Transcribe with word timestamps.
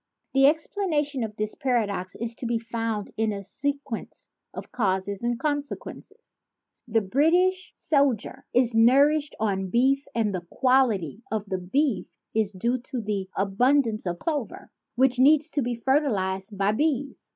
The 0.33 0.45
explana 0.45 1.05
tion 1.05 1.23
of 1.23 1.35
this 1.35 1.53
paradox 1.53 2.15
is 2.15 2.33
to 2.37 2.47
be 2.47 2.57
found 2.57 3.11
in 3.17 3.31
a 3.31 3.43
sequence 3.43 4.29
of 4.51 4.71
causes 4.71 5.21
and 5.21 5.37
consequences. 5.37 6.39
The 6.87 7.01
British 7.01 7.69
sol 7.75 8.13
dier 8.15 8.47
is 8.51 8.73
nourished 8.73 9.35
on 9.39 9.67
beef 9.69 10.03
and 10.15 10.33
the 10.33 10.47
quality 10.49 11.21
of 11.31 11.45
the 11.45 11.59
beef 11.59 12.17
is 12.33 12.51
due 12.51 12.79
to 12.79 13.03
an 13.07 13.27
abundance 13.37 14.07
of 14.07 14.17
clover, 14.17 14.71
which 14.95 15.19
needs 15.19 15.51
to 15.51 15.61
be 15.61 15.75
fertilized 15.75 16.57
by 16.57 16.71
bees. 16.71 17.29